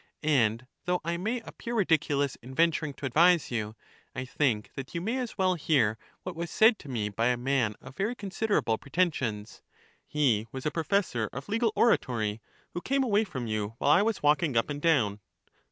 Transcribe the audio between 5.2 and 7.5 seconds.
well hear what was said to me by a